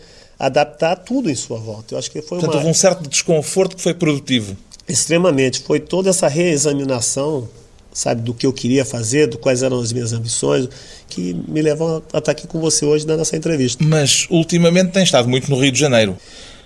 [0.46, 1.94] adaptar tudo em sua volta.
[1.94, 4.56] Eu acho que foi Portanto, uma houve um certo desconforto que foi produtivo.
[4.88, 7.48] Extremamente, foi toda essa reexaminação
[7.94, 10.68] sabe, do que eu queria fazer, do quais eram as minhas ambições,
[11.08, 13.84] que me levam a estar aqui com você hoje dando essa entrevista.
[13.84, 16.18] Mas ultimamente tem estado muito no Rio de Janeiro.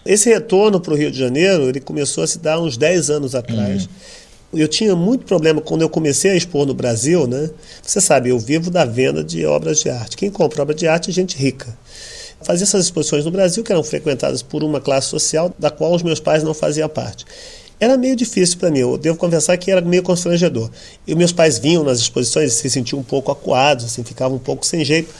[0.05, 3.35] Esse retorno para o Rio de Janeiro, ele começou a se dar uns 10 anos
[3.35, 3.83] atrás.
[3.83, 4.59] Uhum.
[4.59, 7.49] Eu tinha muito problema quando eu comecei a expor no Brasil, né?
[7.83, 10.15] Você sabe, eu vivo da venda de obras de arte.
[10.15, 11.77] Quem compra obra de arte é gente rica.
[12.41, 16.03] Fazia essas exposições no Brasil que eram frequentadas por uma classe social da qual os
[16.03, 17.25] meus pais não faziam parte
[17.79, 18.79] era meio difícil para mim.
[18.79, 20.69] Eu devo confessar que era meio constrangedor.
[21.05, 24.65] E meus pais vinham nas exposições, se sentiam um pouco acuados, assim, ficavam um pouco
[24.65, 25.13] sem jeito.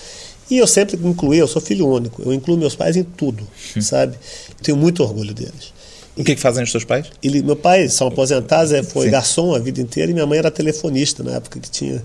[0.49, 3.81] E eu sempre incluí, eu sou filho único, eu incluo meus pais em tudo, hum.
[3.81, 4.15] sabe?
[4.63, 5.73] Tenho muito orgulho deles.
[6.15, 7.07] O que, que fazem os seus pais?
[7.21, 9.11] Ele, meu pai são aposentados, é, foi Sim.
[9.11, 12.03] garçom a vida inteira e minha mãe era telefonista na época que tinha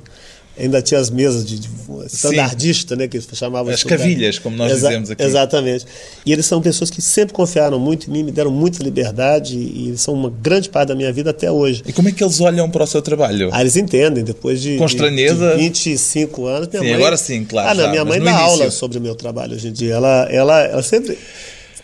[0.58, 1.68] ainda tinha as mesas de, de
[2.06, 5.22] standardista, né, que chamavam as cavilhas, como nós Exa dizemos aqui.
[5.22, 5.86] Exatamente.
[6.24, 9.90] E eles são pessoas que sempre confiaram muito em mim, me deram muita liberdade e,
[9.90, 11.82] e são uma grande parte da minha vida até hoje.
[11.86, 13.48] E como é que eles olham para o seu trabalho?
[13.52, 15.52] Ah, eles entendem, depois de, Com estranheza.
[15.52, 16.68] de 25 anos.
[16.68, 16.94] Minha sim, mãe...
[16.96, 17.68] agora sim, claro.
[17.70, 18.46] Ah, não, já, minha mãe dá início...
[18.46, 19.94] aula sobre o meu trabalho hoje em dia.
[19.94, 21.16] Ela, ela, ela sempre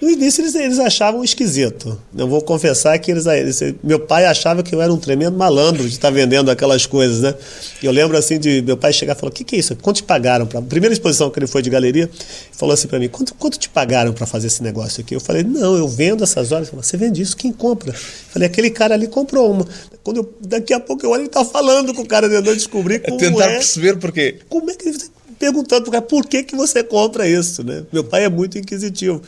[0.01, 2.01] no início eles, eles achavam esquisito.
[2.17, 5.83] Eu vou confessar que eles, eles, Meu pai achava que eu era um tremendo malandro
[5.83, 7.35] de estar vendendo aquelas coisas, né?
[7.83, 9.75] Eu lembro assim de meu pai chegar e falar: o que, que é isso?
[9.77, 10.47] Quanto te pagaram?
[10.47, 12.09] para Primeira exposição que ele foi de galeria,
[12.53, 15.15] falou assim para mim: quanto, quanto te pagaram para fazer esse negócio aqui?
[15.15, 16.69] Eu falei: não, eu vendo essas horas.
[16.69, 17.37] Falei, Você vende isso?
[17.37, 17.91] Quem compra?
[17.91, 17.95] Eu
[18.31, 19.67] falei: aquele cara ali comprou uma.
[20.05, 22.97] Quando eu, daqui a pouco eu olho, ele está falando com o cara tentando descobrir
[22.97, 23.31] é como é.
[23.31, 24.39] Tentar é, perceber por quê.
[24.49, 24.99] Como é que ele
[25.39, 27.85] perguntando por que, que você compra isso, né?
[27.93, 29.23] Meu pai é muito inquisitivo.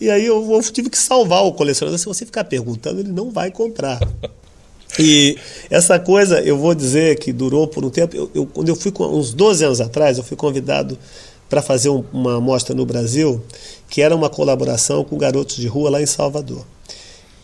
[0.00, 1.98] E aí eu, eu tive que salvar o colecionador.
[1.98, 4.00] Se você ficar perguntando, ele não vai comprar.
[4.98, 5.36] E
[5.70, 8.16] essa coisa, eu vou dizer que durou por um tempo.
[8.16, 10.98] Eu, eu, quando eu fui, uns 12 anos atrás, eu fui convidado
[11.48, 13.42] para fazer um, uma mostra no Brasil,
[13.88, 16.64] que era uma colaboração com garotos de rua lá em Salvador.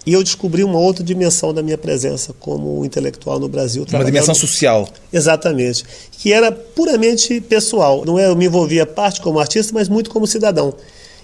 [0.07, 3.85] E eu descobri uma outra dimensão da minha presença como intelectual no Brasil.
[3.91, 4.89] Uma dimensão social.
[5.13, 5.85] Exatamente.
[6.13, 8.03] Que era puramente pessoal.
[8.07, 10.75] Não é, eu me envolvia parte como artista, mas muito como cidadão.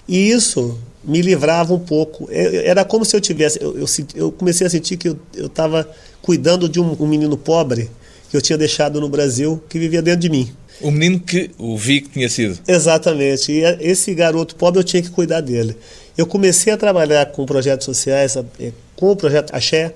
[0.07, 2.29] E isso me livrava um pouco.
[2.31, 3.63] É, era como se eu tivesse.
[3.63, 5.89] Eu, eu, eu comecei a sentir que eu estava
[6.21, 7.89] cuidando de um, um menino pobre
[8.31, 10.53] que eu tinha deixado no Brasil, que vivia dentro de mim.
[10.81, 12.59] O menino que o vi que tinha sido.
[12.67, 13.53] Exatamente.
[13.53, 15.77] E esse garoto pobre eu tinha que cuidar dele.
[16.19, 19.95] Eu comecei a trabalhar com projetos sociais, eh, com o projeto Axé.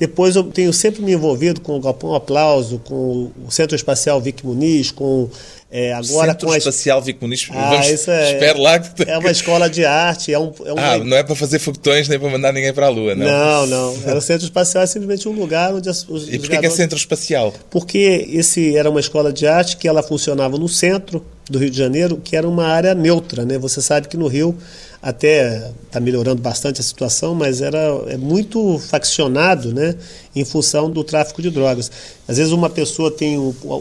[0.00, 4.46] Depois eu tenho sempre me envolvido com o Galpão Aplauso, com o Centro Espacial Vic
[4.46, 5.28] Muniz, com
[5.70, 6.56] é, agora Centro com a...
[6.56, 7.46] Espacial Vic Muniz.
[7.50, 9.02] Ah, Vamos, isso é, espero lá que...
[9.08, 10.32] É uma escola de arte.
[10.32, 10.72] É um, é.
[10.74, 13.26] Ah, não é para fazer foguetões nem para mandar ninguém para a Lua, não?
[13.26, 13.96] Não, não.
[14.06, 16.70] Era o Centro Espacial é simplesmente um lugar onde as, os, E por que é
[16.70, 17.52] Centro Espacial?
[17.68, 21.76] Porque esse era uma escola de arte que ela funcionava no centro do Rio de
[21.76, 23.58] Janeiro, que era uma área neutra, né?
[23.58, 24.56] Você sabe que no Rio
[25.02, 29.94] até está melhorando bastante a situação, mas era é muito faccionado, né,
[30.36, 31.90] em função do tráfico de drogas.
[32.28, 33.36] Às vezes uma pessoa tem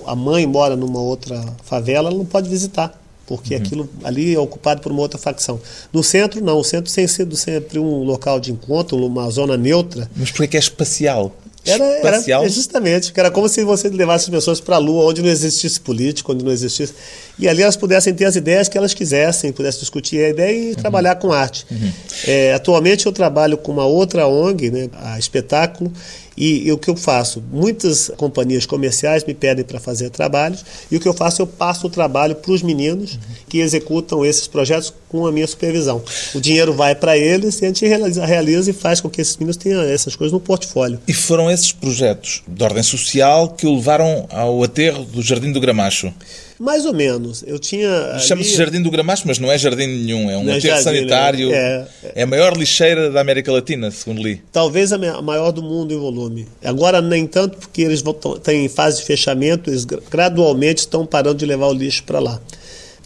[0.05, 3.61] a mãe mora numa outra favela, ela não pode visitar porque uhum.
[3.61, 5.61] aquilo ali é ocupado por uma outra facção.
[5.93, 6.57] No centro, não.
[6.57, 10.09] O centro tem sido sempre um local de encontro, uma zona neutra.
[10.15, 11.31] Mas por que é espacial?
[11.63, 15.29] Era, era justamente, era como se você levasse as pessoas para a Lua, onde não
[15.29, 16.93] existisse político, onde não existisse.
[17.39, 20.69] E ali elas pudessem ter as ideias que elas quisessem, pudessem discutir a ideia e
[20.69, 20.75] uhum.
[20.75, 21.65] trabalhar com arte.
[21.71, 21.91] Uhum.
[22.27, 25.91] É, atualmente eu trabalho com uma outra ONG, né, a Espetáculo,
[26.35, 27.43] e, e, o que eu faço?
[27.51, 31.41] Muitas companhias comerciais me pedem para fazer trabalhos, e o que eu faço?
[31.41, 33.19] Eu passo o trabalho para os meninos uhum.
[33.49, 36.01] que executam esses projetos com a minha supervisão.
[36.33, 39.35] O dinheiro vai para eles e a gente realiza, realiza, e faz com que esses
[39.35, 40.99] meninos tenham essas coisas no portfólio.
[41.07, 45.59] E foram esses projetos de ordem social que o levaram ao aterro do Jardim do
[45.59, 46.13] Gramacho?
[46.59, 47.41] Mais ou menos.
[47.47, 48.19] Eu tinha.
[48.19, 51.53] Chama-se Jardim do Gramacho, mas não é jardim nenhum, é um é aterro jardim, sanitário.
[51.53, 52.11] É, é.
[52.15, 54.41] é, a maior lixeira da América Latina, segundo li.
[54.51, 56.47] Talvez a maior do mundo em volume.
[56.61, 58.03] Agora, nem tanto, porque eles
[58.43, 62.41] têm fase de fechamento, eles gradualmente estão parando de levar o lixo para lá.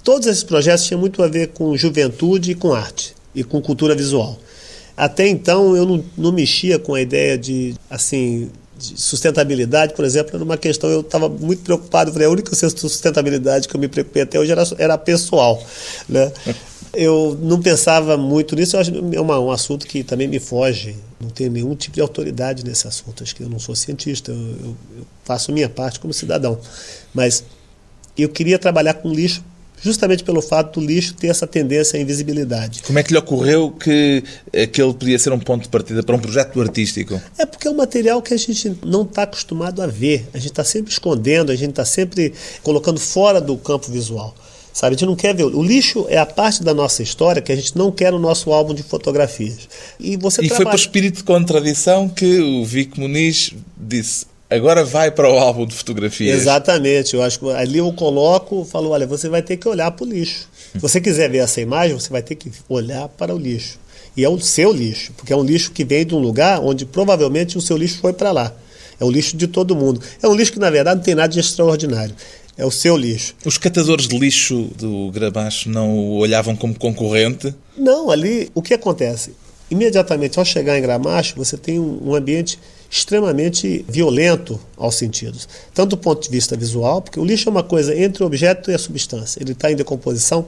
[0.03, 3.93] Todos esses projetos tinham muito a ver com juventude e com arte, e com cultura
[3.93, 4.37] visual.
[4.97, 8.49] Até então, eu não, não mexia com a ideia de, assim,
[8.91, 13.67] de sustentabilidade, por exemplo, era uma questão, eu estava muito preocupado, falei, a única sustentabilidade
[13.67, 15.63] que eu me preocupei até hoje era, era pessoal,
[16.07, 16.31] né?
[16.95, 20.39] Eu não pensava muito nisso, eu acho que é uma, um assunto que também me
[20.39, 24.31] foge, não tenho nenhum tipo de autoridade nesse assunto, acho que eu não sou cientista,
[24.31, 26.55] eu, eu, eu faço minha parte como cidadão,
[27.11, 27.43] mas
[28.15, 29.43] eu queria trabalhar com lixo
[29.83, 32.81] justamente pelo fato do lixo ter essa tendência à invisibilidade.
[32.83, 36.19] Como é que lhe ocorreu que aquele podia ser um ponto de partida para um
[36.19, 37.21] projeto artístico?
[37.37, 40.27] É porque é um material que a gente não está acostumado a ver.
[40.33, 44.33] A gente está sempre escondendo, a gente está sempre colocando fora do campo visual.
[44.71, 45.43] Sabe, a gente não quer ver.
[45.43, 48.51] O lixo é a parte da nossa história que a gente não quer no nosso
[48.51, 49.69] álbum de fotografias.
[49.99, 50.55] E, você e trabalha...
[50.55, 55.65] foi por espírito de contradição que o Vic Muniz disse: Agora vai para o álbum
[55.65, 56.41] de fotografias.
[56.41, 57.15] Exatamente.
[57.15, 60.07] Eu acho que ali eu coloco, falo, olha, você vai ter que olhar para o
[60.07, 60.47] lixo.
[60.73, 63.79] Se você quiser ver essa imagem, você vai ter que olhar para o lixo.
[64.15, 66.85] E é o seu lixo, porque é um lixo que vem de um lugar onde
[66.85, 68.53] provavelmente o seu lixo foi para lá.
[68.99, 69.99] É o lixo de todo mundo.
[70.21, 72.15] É um lixo que, na verdade, não tem nada de extraordinário.
[72.55, 73.33] É o seu lixo.
[73.43, 77.53] Os catadores de lixo do Gramacho não o olhavam como concorrente?
[77.75, 79.33] Não, ali o que acontece?
[79.71, 82.59] Imediatamente ao chegar em Gramacho, você tem um ambiente
[82.93, 87.63] extremamente violento aos sentidos, tanto do ponto de vista visual, porque o lixo é uma
[87.63, 90.45] coisa entre o objeto e a substância, ele está em decomposição,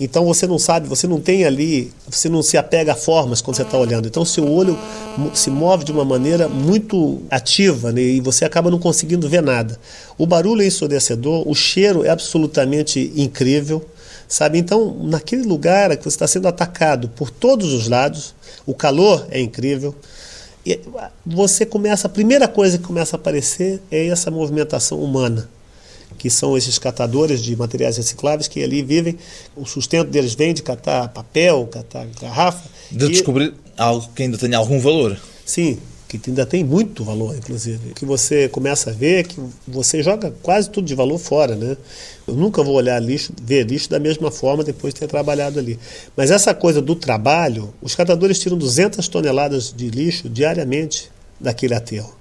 [0.00, 3.58] então você não sabe, você não tem ali, você não se apega a formas quando
[3.58, 4.78] você está olhando, então seu olho
[5.34, 9.78] se move de uma maneira muito ativa né, e você acaba não conseguindo ver nada.
[10.16, 13.84] O barulho é ensurdecedor, o cheiro é absolutamente incrível,
[14.26, 14.58] sabe?
[14.58, 19.38] Então, naquele lugar que você está sendo atacado por todos os lados, o calor é
[19.38, 19.94] incrível.
[20.64, 20.78] E
[21.26, 25.48] você começa, a primeira coisa que começa a aparecer é essa movimentação humana,
[26.18, 29.18] que são esses catadores de materiais recicláveis que ali vivem,
[29.56, 32.68] o sustento deles vem de catar papel, catar garrafa.
[32.90, 33.08] De e...
[33.08, 35.18] descobrir algo que ainda tenha algum valor.
[35.44, 35.78] Sim,
[36.18, 37.94] que ainda tem muito valor, inclusive.
[37.94, 41.76] Que você começa a ver que você joga quase tudo de valor fora, né?
[42.26, 45.78] Eu nunca vou olhar lixo, ver lixo da mesma forma depois de ter trabalhado ali.
[46.16, 52.14] Mas essa coisa do trabalho, os catadores tiram 200 toneladas de lixo diariamente daquele aterro.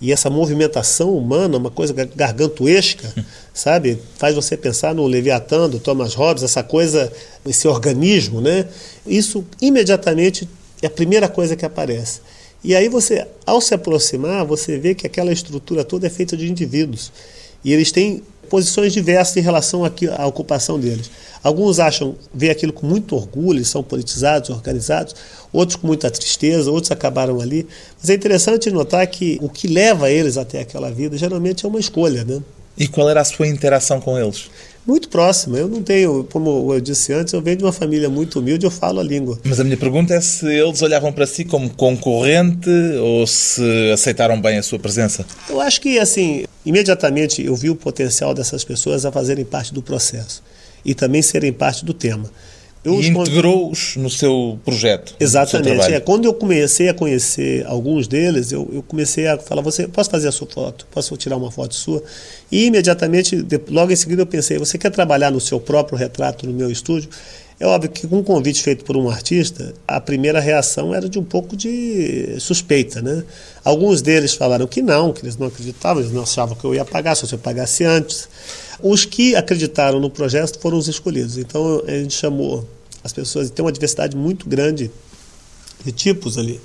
[0.00, 3.14] E essa movimentação humana, uma coisa gargantuesca,
[3.54, 3.98] sabe?
[4.16, 7.12] Faz você pensar no Leviatã, do Thomas Hobbes, essa coisa,
[7.46, 8.66] esse organismo, né?
[9.06, 10.48] Isso imediatamente
[10.82, 12.20] é a primeira coisa que aparece.
[12.62, 16.50] E aí você, ao se aproximar, você vê que aquela estrutura toda é feita de
[16.50, 17.12] indivíduos.
[17.64, 21.10] E eles têm posições diversas em relação à ocupação deles.
[21.42, 25.14] Alguns acham, vê aquilo com muito orgulho, são politizados, organizados,
[25.52, 27.66] outros com muita tristeza, outros acabaram ali.
[28.00, 31.78] Mas é interessante notar que o que leva eles até aquela vida geralmente é uma
[31.78, 32.24] escolha.
[32.24, 32.40] Né?
[32.78, 34.50] E qual era a sua interação com eles?
[34.86, 35.58] Muito próxima.
[35.58, 38.70] Eu não tenho, como eu disse antes, eu venho de uma família muito humilde, eu
[38.70, 39.38] falo a língua.
[39.44, 42.70] Mas a minha pergunta é se eles olhavam para si como concorrente
[43.00, 45.24] ou se aceitaram bem a sua presença.
[45.48, 49.82] Eu acho que, assim, imediatamente eu vi o potencial dessas pessoas a fazerem parte do
[49.82, 50.42] processo
[50.84, 52.30] e também serem parte do tema.
[52.84, 55.16] Eu e integrou-os no seu projeto.
[55.18, 55.84] Exatamente.
[55.84, 59.88] Seu é, quando eu comecei a conhecer alguns deles, eu, eu, comecei a falar: você
[59.88, 60.86] posso fazer a sua foto?
[60.90, 62.02] Posso tirar uma foto sua?
[62.52, 66.46] E imediatamente, de, logo em seguida, eu pensei: você quer trabalhar no seu próprio retrato
[66.46, 67.08] no meu estúdio?
[67.58, 71.18] É óbvio que com um convite feito por um artista, a primeira reação era de
[71.18, 73.22] um pouco de suspeita, né?
[73.64, 76.84] Alguns deles falaram que não, que eles não acreditavam, eles não achavam que eu ia
[76.84, 78.28] pagar, se eu pagasse antes.
[78.82, 81.38] Os que acreditaram no projeto foram os escolhidos.
[81.38, 82.66] Então a gente chamou
[83.02, 84.90] as pessoas, tem uma diversidade muito grande
[85.84, 86.60] de tipos ali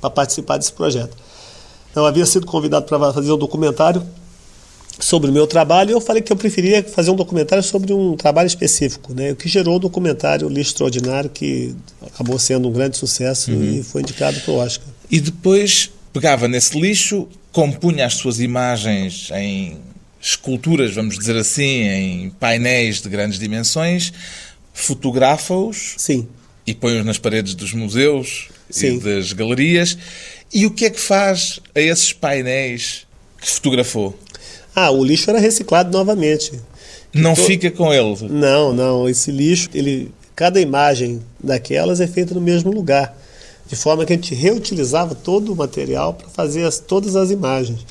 [0.00, 1.16] para participar desse projeto.
[1.94, 4.02] Eu havia sido convidado para fazer um documentário
[4.98, 8.16] sobre o meu trabalho e eu falei que eu preferia fazer um documentário sobre um
[8.16, 9.32] trabalho específico, né?
[9.32, 11.74] O que gerou o documentário Lixo Extraordinário, que
[12.06, 13.62] acabou sendo um grande sucesso uhum.
[13.62, 14.86] e foi indicado para o Oscar.
[15.10, 19.78] E depois pegava nesse lixo, compunha as suas imagens em
[20.22, 24.12] esculturas, vamos dizer assim, em painéis de grandes dimensões,
[24.72, 26.28] fotografa-os Sim.
[26.64, 28.96] e põe-os nas paredes dos museus Sim.
[28.96, 29.98] e das galerias.
[30.54, 33.04] E o que é que faz a esses painéis
[33.40, 34.16] que fotografou?
[34.74, 36.52] Ah, o lixo era reciclado novamente.
[37.12, 37.42] Não to...
[37.42, 38.28] fica com ele?
[38.30, 39.08] Não, não.
[39.08, 43.18] Esse lixo, ele, cada imagem daquelas é feita no mesmo lugar.
[43.66, 47.84] De forma que a gente reutilizava todo o material para fazer as, todas as imagens.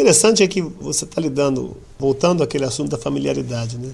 [0.00, 3.90] Interessante é que você está lidando, voltando àquele assunto da familiaridade, né?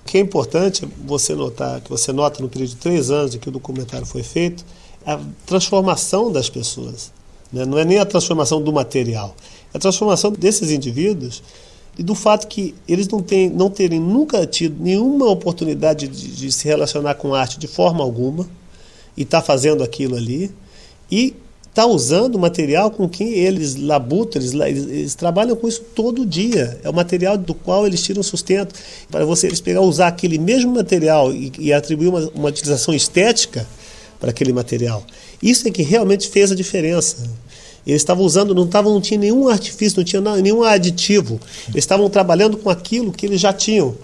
[0.00, 3.38] O que é importante você notar, que você nota no período de três anos em
[3.40, 4.64] que o documentário foi feito,
[5.04, 7.10] é a transformação das pessoas.
[7.52, 7.64] Né?
[7.66, 9.34] Não é nem a transformação do material,
[9.74, 11.42] é a transformação desses indivíduos
[11.98, 16.52] e do fato que eles não, têm, não terem nunca tido nenhuma oportunidade de, de
[16.52, 18.48] se relacionar com arte de forma alguma
[19.16, 20.48] e estar tá fazendo aquilo ali
[21.10, 21.34] e
[21.70, 26.78] está usando o material com que eles labutam, eles, eles, trabalham com isso todo dia.
[26.82, 28.74] É o material do qual eles tiram sustento.
[29.10, 33.66] Para você eles pegar, usar aquele mesmo material e, e atribuir uma, uma utilização estética
[34.18, 35.04] para aquele material.
[35.42, 37.28] Isso é que realmente fez a diferença.
[37.86, 41.40] Eles estavam usando, não, tavam, não tinha nenhum artifício, não tinha nenhum aditivo.
[41.68, 43.96] Eles estavam trabalhando com aquilo que eles já tinham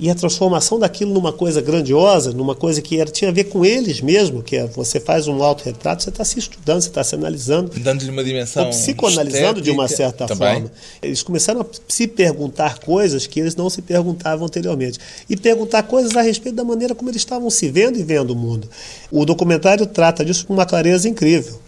[0.00, 3.66] e a transformação daquilo numa coisa grandiosa, numa coisa que era, tinha a ver com
[3.66, 7.14] eles mesmo, que é, você faz um autorretrato, você está se estudando, você está se
[7.14, 7.78] analisando.
[7.78, 8.64] Dando-lhe uma dimensão.
[8.64, 10.54] Ou psicoanalisando de uma certa também.
[10.54, 10.72] forma.
[11.02, 14.98] Eles começaram a se perguntar coisas que eles não se perguntavam anteriormente.
[15.28, 18.36] E perguntar coisas a respeito da maneira como eles estavam se vendo e vendo o
[18.36, 18.66] mundo.
[19.10, 21.60] O documentário trata disso com uma clareza incrível.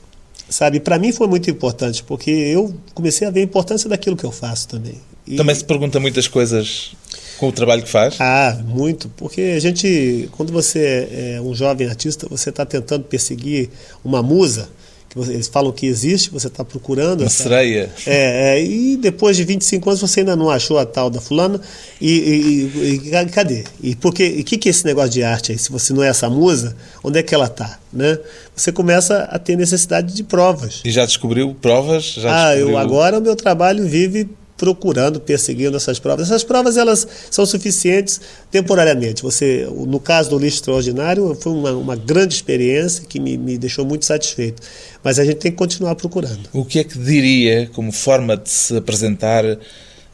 [0.49, 4.25] Sabe, para mim foi muito importante, porque eu comecei a ver a importância daquilo que
[4.25, 4.99] eu faço também.
[5.27, 5.37] E...
[5.37, 6.95] Também se pergunta muitas coisas
[7.43, 8.15] com o trabalho que faz?
[8.21, 9.09] Ah, muito.
[9.17, 13.69] Porque a gente, quando você é um jovem artista, você está tentando perseguir
[14.05, 14.69] uma musa,
[15.09, 17.23] que você, eles falam que existe, você está procurando.
[17.23, 17.91] Uma essa, sereia.
[18.07, 21.61] É, é, e depois de 25 anos você ainda não achou a tal da fulana.
[22.01, 23.65] E, e, e cadê?
[23.83, 25.59] E o que, que é esse negócio de arte aí?
[25.59, 27.81] Se você não é essa musa, onde é que ela está?
[27.93, 28.21] Né?
[28.55, 30.81] Você começa a ter necessidade de provas.
[30.85, 32.05] E já descobriu provas?
[32.05, 32.77] Já ah, descobriu...
[32.77, 34.29] eu agora o meu trabalho vive
[34.63, 36.29] procurando, perseguindo essas provas.
[36.29, 39.21] Essas provas elas são suficientes temporariamente.
[39.21, 43.85] Você, no caso do lixo extraordinário, foi uma, uma grande experiência que me, me deixou
[43.85, 44.63] muito satisfeito.
[45.03, 46.49] Mas a gente tem que continuar procurando.
[46.53, 49.45] O que é que diria como forma de se apresentar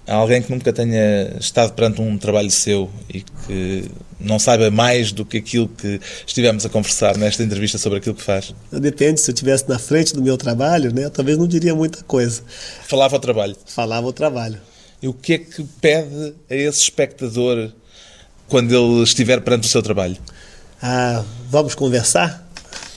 [0.06, 3.84] a alguém que nunca tenha estado perante um trabalho seu e que
[4.20, 8.22] não saiba mais do que aquilo que estivemos a conversar nesta entrevista sobre aquilo que
[8.22, 8.54] faz?
[8.72, 12.42] Depende, se eu estivesse na frente do meu trabalho, né, talvez não diria muita coisa.
[12.86, 13.56] Falava o trabalho?
[13.66, 14.60] Falava o trabalho.
[15.00, 17.70] E o que é que pede a esse espectador
[18.48, 20.16] quando ele estiver perante o seu trabalho?
[20.82, 22.46] Ah, vamos conversar?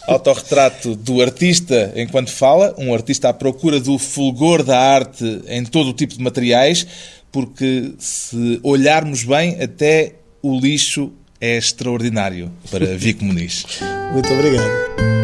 [0.08, 5.90] Autorretrato do artista enquanto fala, um artista à procura do fulgor da arte em todo
[5.90, 6.88] o tipo de materiais,
[7.32, 11.12] porque se olharmos bem, até o lixo
[11.42, 13.66] é extraordinário para Vico Muniz.
[14.14, 15.21] Muito obrigado.